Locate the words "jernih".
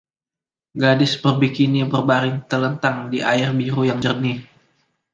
4.05-4.37